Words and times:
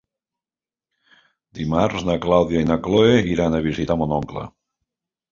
Dimarts 1.59 2.05
na 2.07 2.15
Clàudia 2.23 2.63
i 2.65 2.67
na 2.69 2.77
Cloè 2.87 3.19
iran 3.33 3.57
a 3.57 3.61
visitar 3.67 3.99
mon 4.03 4.15
oncle. 4.17 4.47